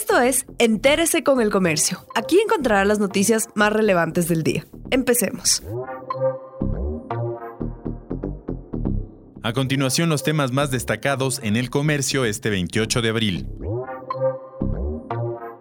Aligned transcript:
Esto 0.00 0.20
es 0.20 0.46
Entérese 0.58 1.24
con 1.24 1.40
el 1.40 1.50
Comercio. 1.50 2.06
Aquí 2.14 2.38
encontrará 2.38 2.84
las 2.84 3.00
noticias 3.00 3.48
más 3.56 3.72
relevantes 3.72 4.28
del 4.28 4.44
día. 4.44 4.64
Empecemos. 4.92 5.60
A 9.42 9.52
continuación, 9.52 10.08
los 10.08 10.22
temas 10.22 10.52
más 10.52 10.70
destacados 10.70 11.40
en 11.42 11.56
el 11.56 11.68
comercio 11.68 12.24
este 12.24 12.48
28 12.48 13.02
de 13.02 13.08
abril. 13.08 13.48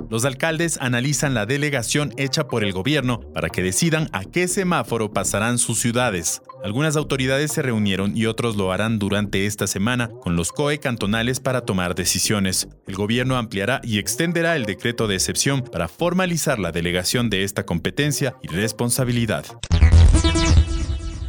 Los 0.09 0.23
alcaldes 0.23 0.77
analizan 0.79 1.33
la 1.33 1.45
delegación 1.45 2.13
hecha 2.17 2.47
por 2.47 2.63
el 2.63 2.71
gobierno 2.71 3.19
para 3.33 3.49
que 3.49 3.61
decidan 3.61 4.09
a 4.13 4.23
qué 4.23 4.47
semáforo 4.47 5.11
pasarán 5.11 5.57
sus 5.57 5.79
ciudades. 5.79 6.41
Algunas 6.63 6.95
autoridades 6.95 7.51
se 7.51 7.61
reunieron 7.61 8.15
y 8.15 8.25
otros 8.25 8.55
lo 8.55 8.71
harán 8.71 8.99
durante 8.99 9.45
esta 9.45 9.67
semana 9.67 10.09
con 10.09 10.35
los 10.37 10.53
COE 10.53 10.79
cantonales 10.79 11.41
para 11.41 11.61
tomar 11.61 11.93
decisiones. 11.93 12.69
El 12.87 12.95
gobierno 12.95 13.35
ampliará 13.35 13.81
y 13.83 13.99
extenderá 13.99 14.55
el 14.55 14.65
decreto 14.65 15.07
de 15.07 15.15
excepción 15.15 15.61
para 15.61 15.89
formalizar 15.89 16.57
la 16.57 16.71
delegación 16.71 17.29
de 17.29 17.43
esta 17.43 17.65
competencia 17.65 18.35
y 18.41 18.47
responsabilidad. 18.47 19.45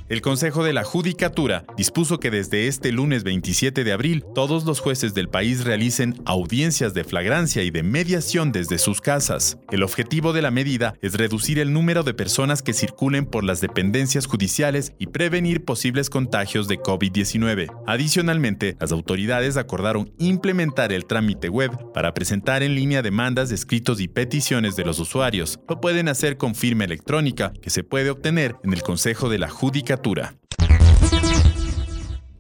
El 0.08 0.22
Consejo 0.22 0.64
de 0.64 0.72
la 0.72 0.84
Judicatura 0.84 1.66
dispuso 1.76 2.18
que 2.18 2.30
desde 2.30 2.66
este 2.66 2.92
lunes 2.92 3.24
27 3.24 3.84
de 3.84 3.92
abril 3.92 4.24
todos 4.34 4.64
los 4.64 4.80
jueces 4.80 5.12
del 5.12 5.28
país 5.28 5.66
realicen 5.66 6.14
audiencias 6.24 6.94
de 6.94 7.04
flagrancia 7.04 7.62
y 7.62 7.70
de 7.70 7.82
mediación 7.82 8.50
desde 8.50 8.78
sus 8.78 9.02
casas. 9.02 9.58
El 9.70 9.82
objetivo 9.82 10.32
de 10.32 10.40
la 10.40 10.50
medida 10.50 10.94
es 11.02 11.12
reducir 11.12 11.58
el 11.58 11.74
número 11.74 12.04
de 12.04 12.14
personas 12.14 12.62
que 12.62 12.72
circulen 12.72 13.26
por 13.26 13.44
las 13.44 13.60
dependencias 13.60 14.24
judiciales 14.24 14.94
y 14.98 15.08
prevenir 15.08 15.66
posibles 15.66 16.08
contagios 16.08 16.68
de 16.68 16.78
COVID-19. 16.78 17.70
Adicionalmente, 17.86 18.78
las 18.80 18.92
autoridades 18.92 19.58
acordaron 19.58 20.10
implementar 20.16 20.90
el 20.90 21.04
trámite 21.04 21.50
web 21.50 21.92
para 21.92 22.14
presentar 22.14 22.62
en 22.62 22.74
línea 22.74 23.02
demandas 23.02 23.50
de 23.50 23.56
escritos 23.56 24.00
y 24.00 24.08
peticiones 24.08 24.74
de 24.74 24.86
los 24.86 25.00
usuarios. 25.00 25.60
Lo 25.68 25.82
pueden 25.82 26.08
hacer 26.08 26.38
con 26.38 26.54
firma 26.54 26.84
electrónica 26.84 27.52
que 27.60 27.68
se 27.68 27.84
puede 27.84 28.08
obtener 28.08 28.56
en 28.64 28.72
el 28.72 28.82
Consejo 28.82 29.28
de 29.28 29.38
la 29.38 29.50
Judicatura 29.50 29.97
caricatura 29.98 30.47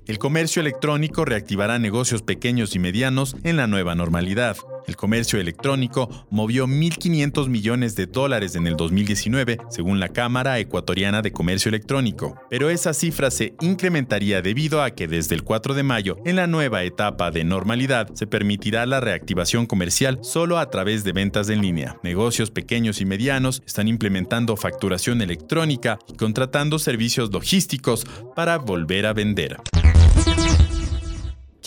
el 0.08 0.18
comercio 0.18 0.60
electrónico 0.60 1.26
reactivará 1.26 1.78
negocios 1.78 2.22
pequeños 2.22 2.74
y 2.74 2.78
medianos 2.78 3.36
en 3.44 3.58
la 3.58 3.66
nueva 3.66 3.94
normalidad. 3.94 4.56
El 4.86 4.96
comercio 4.96 5.38
electrónico 5.38 6.26
movió 6.30 6.66
1.500 6.66 7.48
millones 7.48 7.94
de 7.94 8.06
dólares 8.06 8.56
en 8.56 8.66
el 8.66 8.74
2019, 8.74 9.58
según 9.68 10.00
la 10.00 10.08
Cámara 10.08 10.58
Ecuatoriana 10.58 11.20
de 11.20 11.30
Comercio 11.30 11.68
Electrónico. 11.68 12.40
Pero 12.48 12.70
esa 12.70 12.94
cifra 12.94 13.30
se 13.30 13.52
incrementaría 13.60 14.40
debido 14.40 14.82
a 14.82 14.92
que 14.92 15.06
desde 15.06 15.34
el 15.34 15.44
4 15.44 15.74
de 15.74 15.82
mayo, 15.82 16.16
en 16.24 16.36
la 16.36 16.46
nueva 16.46 16.84
etapa 16.84 17.30
de 17.30 17.44
normalidad, 17.44 18.08
se 18.14 18.26
permitirá 18.26 18.86
la 18.86 19.00
reactivación 19.00 19.66
comercial 19.66 20.20
solo 20.22 20.58
a 20.58 20.70
través 20.70 21.04
de 21.04 21.12
ventas 21.12 21.50
en 21.50 21.60
línea. 21.60 21.98
Negocios 22.02 22.50
pequeños 22.50 23.02
y 23.02 23.04
medianos 23.04 23.62
están 23.66 23.88
implementando 23.88 24.56
facturación 24.56 25.20
electrónica 25.20 25.98
y 26.08 26.16
contratando 26.16 26.78
servicios 26.78 27.30
logísticos 27.30 28.06
para 28.34 28.56
volver 28.56 29.04
a 29.04 29.12
vender. 29.12 29.58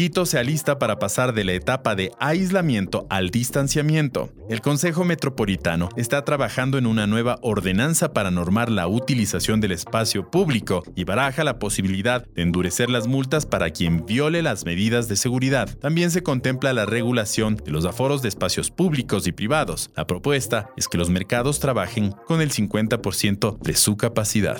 Quito 0.01 0.25
se 0.25 0.39
alista 0.39 0.79
para 0.79 0.97
pasar 0.97 1.31
de 1.31 1.43
la 1.43 1.51
etapa 1.51 1.93
de 1.93 2.11
aislamiento 2.17 3.05
al 3.11 3.29
distanciamiento. 3.29 4.33
El 4.49 4.59
Consejo 4.59 5.03
Metropolitano 5.03 5.89
está 5.95 6.25
trabajando 6.25 6.79
en 6.79 6.87
una 6.87 7.05
nueva 7.05 7.37
ordenanza 7.43 8.11
para 8.11 8.31
normar 8.31 8.71
la 8.71 8.87
utilización 8.87 9.61
del 9.61 9.73
espacio 9.73 10.31
público 10.31 10.81
y 10.95 11.03
baraja 11.03 11.43
la 11.43 11.59
posibilidad 11.59 12.25
de 12.25 12.41
endurecer 12.41 12.89
las 12.89 13.05
multas 13.05 13.45
para 13.45 13.69
quien 13.69 14.03
viole 14.03 14.41
las 14.41 14.65
medidas 14.65 15.07
de 15.07 15.17
seguridad. 15.17 15.77
También 15.77 16.09
se 16.09 16.23
contempla 16.23 16.73
la 16.73 16.87
regulación 16.87 17.57
de 17.57 17.69
los 17.69 17.85
aforos 17.85 18.23
de 18.23 18.29
espacios 18.29 18.71
públicos 18.71 19.27
y 19.27 19.33
privados. 19.33 19.91
La 19.95 20.07
propuesta 20.07 20.71
es 20.77 20.87
que 20.87 20.97
los 20.97 21.11
mercados 21.11 21.59
trabajen 21.59 22.11
con 22.25 22.41
el 22.41 22.51
50% 22.51 23.59
de 23.59 23.75
su 23.75 23.97
capacidad. 23.97 24.59